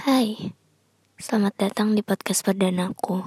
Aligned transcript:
Hai, 0.00 0.56
selamat 1.20 1.60
datang 1.60 1.92
di 1.92 2.00
podcast 2.00 2.40
perdanaku. 2.40 3.20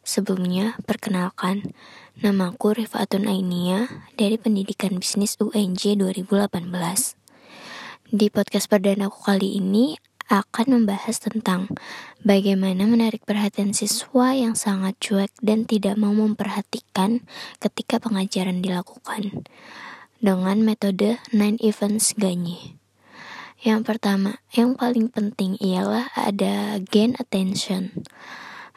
Sebelumnya, 0.00 0.80
perkenalkan, 0.88 1.76
namaku 2.24 2.80
Rifatun 2.80 3.28
Ainia 3.28 4.08
dari 4.16 4.40
Pendidikan 4.40 4.96
Bisnis 4.96 5.36
UNJ 5.36 6.00
2018. 6.00 6.64
Di 8.08 8.32
podcast 8.32 8.72
perdanaku 8.72 9.20
kali 9.20 9.60
ini 9.60 10.00
akan 10.32 10.80
membahas 10.80 11.20
tentang 11.20 11.68
bagaimana 12.24 12.88
menarik 12.88 13.28
perhatian 13.28 13.76
siswa 13.76 14.32
yang 14.32 14.56
sangat 14.56 14.96
cuek 15.04 15.36
dan 15.44 15.68
tidak 15.68 16.00
mau 16.00 16.16
memperhatikan 16.16 17.20
ketika 17.60 18.00
pengajaran 18.00 18.64
dilakukan 18.64 19.44
dengan 20.24 20.56
metode 20.64 21.20
9 21.36 21.60
events 21.60 22.16
Ganyi. 22.16 22.77
Yang 23.58 23.90
pertama, 23.90 24.38
yang 24.54 24.78
paling 24.78 25.10
penting 25.10 25.58
ialah 25.58 26.14
ada 26.14 26.78
gain 26.78 27.18
attention. 27.18 28.06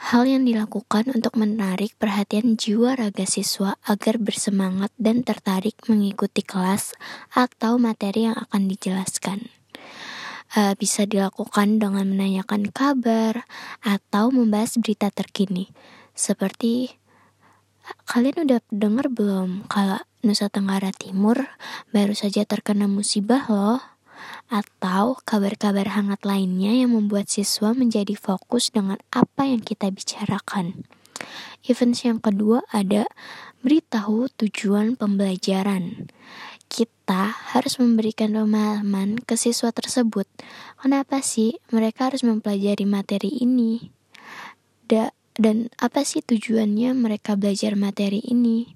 Hal 0.10 0.26
yang 0.26 0.50
dilakukan 0.50 1.14
untuk 1.14 1.38
menarik 1.38 1.94
perhatian 2.02 2.58
jiwa 2.58 2.98
raga 2.98 3.30
siswa 3.30 3.78
agar 3.86 4.18
bersemangat 4.18 4.90
dan 4.98 5.22
tertarik 5.22 5.78
mengikuti 5.86 6.42
kelas 6.42 6.98
atau 7.30 7.78
materi 7.78 8.26
yang 8.26 8.34
akan 8.34 8.66
dijelaskan. 8.66 9.54
Uh, 10.58 10.74
bisa 10.82 11.06
dilakukan 11.06 11.78
dengan 11.78 12.10
menanyakan 12.10 12.74
kabar 12.74 13.46
atau 13.86 14.34
membahas 14.34 14.82
berita 14.82 15.14
terkini, 15.14 15.70
seperti 16.18 16.98
kalian 18.10 18.50
udah 18.50 18.60
dengar 18.74 19.14
belum 19.14 19.70
kalau 19.70 20.02
Nusa 20.26 20.50
Tenggara 20.50 20.90
Timur 20.90 21.38
baru 21.94 22.18
saja 22.18 22.44
terkena 22.44 22.90
musibah 22.90 23.46
loh 23.48 23.80
atau 24.52 25.16
kabar-kabar 25.24 25.96
hangat 25.96 26.26
lainnya 26.28 26.76
yang 26.76 26.98
membuat 26.98 27.32
siswa 27.32 27.72
menjadi 27.72 28.14
fokus 28.18 28.70
dengan 28.74 29.00
apa 29.16 29.48
yang 29.48 29.64
kita 29.64 29.88
bicarakan. 29.90 30.84
Events 31.64 32.02
yang 32.02 32.18
kedua 32.18 32.66
ada 32.74 33.06
beritahu 33.62 34.28
tujuan 34.42 34.98
pembelajaran. 34.98 36.10
Kita 36.72 37.36
harus 37.54 37.78
memberikan 37.78 38.34
pemahaman 38.34 39.22
ke 39.22 39.36
siswa 39.36 39.70
tersebut. 39.70 40.26
Kenapa 40.80 41.20
sih 41.22 41.60
mereka 41.70 42.10
harus 42.10 42.26
mempelajari 42.26 42.88
materi 42.88 43.30
ini? 43.44 43.92
Da 44.88 45.14
dan 45.38 45.72
apa 45.80 46.04
sih 46.04 46.20
tujuannya 46.24 46.92
mereka 46.96 47.40
belajar 47.40 47.76
materi 47.80 48.20
ini? 48.24 48.76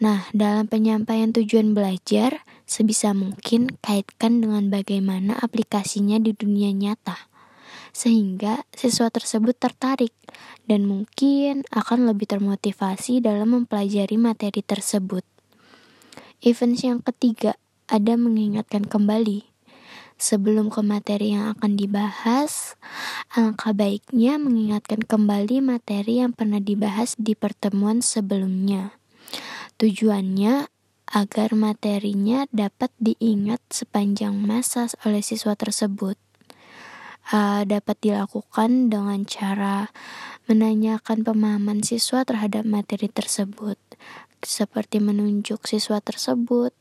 Nah, 0.00 0.24
dalam 0.32 0.64
penyampaian 0.64 1.28
tujuan 1.28 1.76
belajar, 1.76 2.42
sebisa 2.70 3.10
mungkin 3.10 3.66
kaitkan 3.82 4.38
dengan 4.38 4.70
bagaimana 4.70 5.34
aplikasinya 5.42 6.22
di 6.22 6.30
dunia 6.30 6.70
nyata, 6.70 7.26
sehingga 7.90 8.62
siswa 8.70 9.10
tersebut 9.10 9.58
tertarik 9.58 10.14
dan 10.70 10.86
mungkin 10.86 11.66
akan 11.74 12.06
lebih 12.06 12.30
termotivasi 12.30 13.18
dalam 13.18 13.58
mempelajari 13.58 14.14
materi 14.14 14.62
tersebut. 14.62 15.26
Events 16.46 16.86
yang 16.86 17.02
ketiga 17.02 17.58
ada 17.90 18.14
mengingatkan 18.14 18.86
kembali. 18.86 19.50
Sebelum 20.20 20.68
ke 20.70 20.84
materi 20.84 21.32
yang 21.34 21.56
akan 21.56 21.80
dibahas, 21.80 22.76
alangkah 23.32 23.72
baiknya 23.74 24.36
mengingatkan 24.36 25.02
kembali 25.02 25.64
materi 25.64 26.20
yang 26.22 26.36
pernah 26.36 26.60
dibahas 26.60 27.16
di 27.16 27.32
pertemuan 27.34 28.04
sebelumnya. 28.04 28.94
Tujuannya 29.80 30.79
agar 31.10 31.58
materinya 31.58 32.46
dapat 32.54 32.94
diingat 33.02 33.58
sepanjang 33.66 34.38
masa 34.38 34.86
oleh 35.02 35.20
siswa 35.26 35.58
tersebut. 35.58 36.14
Uh, 37.30 37.62
dapat 37.62 37.94
dilakukan 38.02 38.90
dengan 38.90 39.22
cara 39.22 39.90
menanyakan 40.50 41.22
pemahaman 41.22 41.82
siswa 41.82 42.26
terhadap 42.26 42.66
materi 42.66 43.06
tersebut, 43.06 43.78
seperti 44.42 44.98
menunjuk 44.98 45.66
siswa 45.66 46.02
tersebut. 46.02 46.74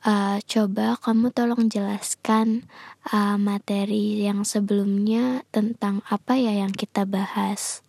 Uh, 0.00 0.38
coba 0.46 0.96
kamu 1.02 1.34
tolong 1.34 1.66
jelaskan 1.68 2.70
uh, 3.10 3.34
materi 3.36 4.22
yang 4.22 4.46
sebelumnya 4.46 5.42
tentang 5.50 6.06
apa 6.06 6.38
ya 6.38 6.54
yang 6.54 6.70
kita 6.70 7.02
bahas. 7.02 7.82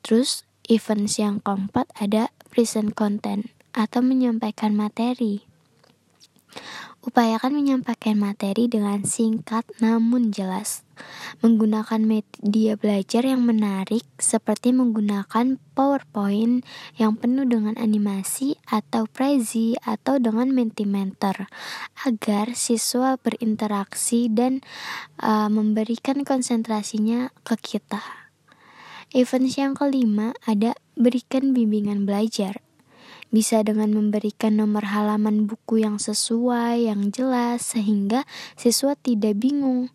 Terus 0.00 0.48
events 0.72 1.20
yang 1.20 1.44
keempat 1.44 1.86
ada 2.00 2.32
present 2.48 2.96
content 2.96 3.59
atau 3.74 4.00
menyampaikan 4.02 4.74
materi. 4.74 5.50
Upayakan 7.00 7.56
menyampaikan 7.56 8.20
materi 8.20 8.68
dengan 8.68 9.08
singkat 9.08 9.64
namun 9.80 10.36
jelas. 10.36 10.84
Menggunakan 11.40 11.96
media 12.04 12.76
belajar 12.76 13.24
yang 13.24 13.40
menarik 13.40 14.04
seperti 14.20 14.76
menggunakan 14.76 15.56
PowerPoint 15.72 16.60
yang 17.00 17.16
penuh 17.16 17.48
dengan 17.48 17.80
animasi 17.80 18.60
atau 18.68 19.08
prezi 19.08 19.80
atau 19.80 20.20
dengan 20.20 20.52
Mentimeter 20.52 21.48
agar 22.04 22.52
siswa 22.52 23.16
berinteraksi 23.16 24.28
dan 24.28 24.60
uh, 25.24 25.48
memberikan 25.48 26.20
konsentrasinya 26.20 27.32
ke 27.48 27.56
kita. 27.56 28.04
Events 29.16 29.56
yang 29.56 29.72
kelima 29.72 30.36
ada 30.44 30.76
berikan 31.00 31.56
bimbingan 31.56 32.04
belajar 32.04 32.60
bisa 33.30 33.62
dengan 33.62 33.94
memberikan 33.94 34.58
nomor 34.58 34.90
halaman 34.90 35.46
buku 35.46 35.86
yang 35.86 36.02
sesuai, 36.02 36.90
yang 36.90 37.14
jelas, 37.14 37.74
sehingga 37.74 38.26
siswa 38.58 38.98
tidak 38.98 39.38
bingung 39.38 39.94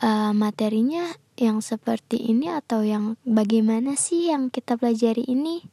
uh, 0.00 0.32
materinya 0.32 1.12
yang 1.36 1.60
seperti 1.60 2.16
ini 2.16 2.48
atau 2.48 2.80
yang 2.80 3.20
bagaimana 3.22 3.94
sih 3.94 4.32
yang 4.32 4.48
kita 4.48 4.80
pelajari 4.80 5.28
ini. 5.28 5.68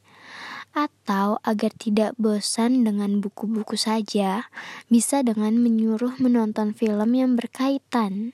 Atau 0.72 1.36
agar 1.44 1.68
tidak 1.76 2.16
bosan 2.16 2.80
dengan 2.84 3.20
buku-buku 3.20 3.76
saja, 3.76 4.48
bisa 4.88 5.20
dengan 5.20 5.60
menyuruh 5.60 6.16
menonton 6.16 6.72
film 6.72 7.12
yang 7.12 7.36
berkaitan. 7.36 8.32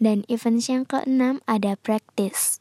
Dan 0.00 0.26
events 0.26 0.66
yang 0.66 0.88
keenam 0.88 1.38
ada 1.46 1.78
practice 1.78 2.59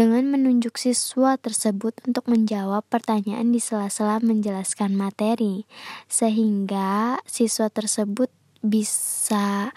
dengan 0.00 0.32
menunjuk 0.32 0.80
siswa 0.80 1.36
tersebut 1.36 1.92
untuk 2.08 2.24
menjawab 2.24 2.80
pertanyaan 2.88 3.52
di 3.52 3.60
sela-sela 3.60 4.16
menjelaskan 4.24 4.96
materi, 4.96 5.68
sehingga 6.08 7.20
siswa 7.28 7.68
tersebut 7.68 8.32
bisa 8.64 9.76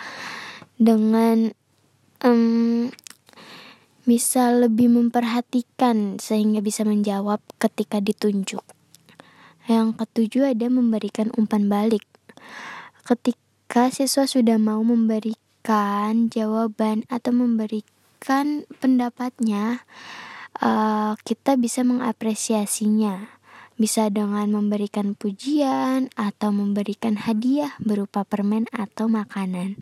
dengan 0.80 1.52
um, 2.24 2.88
bisa 4.08 4.56
lebih 4.56 4.96
memperhatikan 4.96 6.16
sehingga 6.24 6.64
bisa 6.64 6.88
menjawab 6.88 7.44
ketika 7.60 8.00
ditunjuk. 8.00 8.64
Yang 9.68 10.08
ketujuh 10.08 10.56
ada 10.56 10.72
memberikan 10.72 11.36
umpan 11.36 11.68
balik. 11.68 12.08
Ketika 13.04 13.92
siswa 13.92 14.24
sudah 14.24 14.56
mau 14.56 14.80
memberikan 14.88 16.32
jawaban 16.32 17.04
atau 17.12 17.36
memberikan 17.36 17.93
memberikan 18.24 18.64
pendapatnya, 18.80 19.84
uh, 20.64 21.12
kita 21.28 21.60
bisa 21.60 21.84
mengapresiasinya. 21.84 23.28
Bisa 23.76 24.08
dengan 24.08 24.48
memberikan 24.48 25.12
pujian 25.12 26.08
atau 26.16 26.56
memberikan 26.56 27.20
hadiah 27.20 27.76
berupa 27.84 28.24
permen 28.24 28.64
atau 28.72 29.12
makanan. 29.12 29.76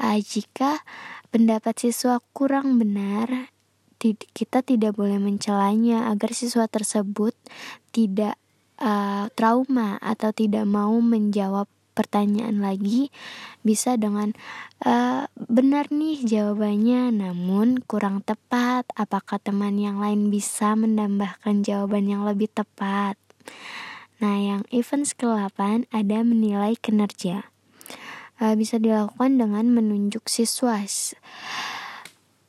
Uh, 0.00 0.16
jika 0.24 0.80
pendapat 1.28 1.84
siswa 1.84 2.24
kurang 2.32 2.80
benar, 2.80 3.52
kita 4.32 4.64
tidak 4.64 4.96
boleh 4.96 5.20
mencelanya 5.20 6.08
agar 6.08 6.32
siswa 6.32 6.64
tersebut 6.72 7.36
tidak 7.92 8.40
uh, 8.80 9.28
trauma 9.36 10.00
atau 10.00 10.32
tidak 10.32 10.64
mau 10.64 10.96
menjawab 10.96 11.68
pertanyaan 11.92 12.64
lagi 12.64 13.12
bisa 13.62 13.94
dengan 13.94 14.34
uh, 14.82 15.28
benar 15.36 15.92
nih 15.92 16.24
jawabannya 16.24 17.12
namun 17.12 17.80
kurang 17.84 18.24
tepat. 18.24 18.88
Apakah 18.98 19.38
teman 19.38 19.78
yang 19.78 20.00
lain 20.00 20.32
bisa 20.32 20.74
menambahkan 20.74 21.62
jawaban 21.62 22.10
yang 22.10 22.26
lebih 22.26 22.50
tepat? 22.50 23.14
Nah 24.18 24.36
yang 24.38 24.62
events 24.72 25.14
ke-8 25.14 25.92
ada 25.92 26.18
menilai 26.24 26.74
kinerja. 26.80 27.48
Uh, 28.42 28.58
bisa 28.58 28.80
dilakukan 28.80 29.38
dengan 29.38 29.70
menunjuk 29.70 30.26
siswa 30.26 30.82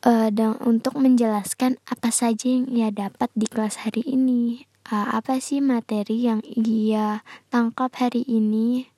uh, 0.04 0.30
dan 0.32 0.58
untuk 0.64 0.98
menjelaskan 0.98 1.78
apa 1.86 2.10
saja 2.10 2.50
yang 2.50 2.66
ia 2.72 2.90
dapat 2.90 3.30
di 3.36 3.48
kelas 3.48 3.86
hari 3.88 4.04
ini. 4.08 4.68
Apa 4.94 5.40
sih 5.40 5.64
materi 5.64 6.28
yang 6.28 6.44
ia 6.44 7.24
tangkap 7.48 7.96
hari 7.98 8.28
ini 8.28 8.93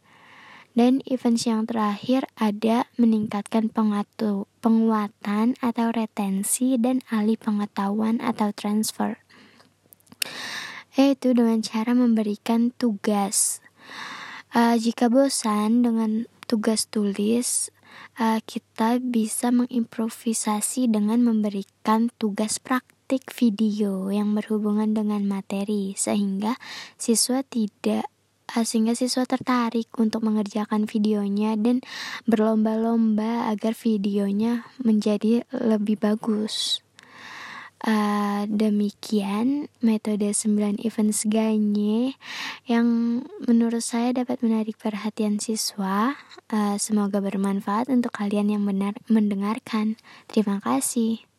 dan 0.75 0.99
events 1.07 1.47
yang 1.47 1.63
terakhir 1.63 2.27
ada 2.35 2.85
meningkatkan 2.99 3.71
pengatu, 3.71 4.51
penguatan 4.59 5.55
atau 5.63 5.87
retensi 5.95 6.75
dan 6.75 6.99
alih 7.07 7.39
pengetahuan 7.39 8.19
atau 8.19 8.51
transfer. 8.51 9.17
Yaitu 10.99 11.31
dengan 11.31 11.63
cara 11.63 11.95
memberikan 11.95 12.75
tugas. 12.75 13.63
Uh, 14.51 14.75
jika 14.79 15.07
bosan 15.07 15.83
dengan 15.83 16.27
tugas 16.47 16.87
tulis, 16.87 17.71
uh, 18.19 18.39
kita 18.43 18.99
bisa 18.99 19.51
mengimprovisasi 19.51 20.91
dengan 20.91 21.23
memberikan 21.23 22.11
tugas 22.19 22.59
praktik 22.59 23.31
video 23.31 24.11
yang 24.11 24.35
berhubungan 24.35 24.91
dengan 24.95 25.23
materi 25.27 25.95
sehingga 25.95 26.55
siswa 26.95 27.43
tidak 27.47 28.07
sehingga 28.63 28.95
siswa 28.95 29.27
tertarik 29.27 29.89
untuk 29.99 30.23
mengerjakan 30.23 30.87
videonya 30.87 31.59
dan 31.59 31.83
berlomba-lomba 32.29 33.51
agar 33.51 33.75
videonya 33.75 34.63
menjadi 34.79 35.43
lebih 35.51 35.99
bagus. 35.99 36.85
Uh, 37.85 38.49
demikian 38.49 39.69
metode 39.83 40.25
9 40.33 40.81
events 40.81 41.21
ganye 41.27 42.17
yang 42.65 43.21
menurut 43.45 43.83
saya 43.83 44.09
dapat 44.15 44.41
menarik 44.41 44.79
perhatian 44.79 45.37
siswa. 45.37 46.17
Uh, 46.49 46.79
semoga 46.81 47.21
bermanfaat 47.21 47.91
untuk 47.91 48.15
kalian 48.15 48.57
yang 48.57 48.63
benar 48.65 48.97
mendengarkan. 49.11 50.01
Terima 50.31 50.57
kasih. 50.63 51.34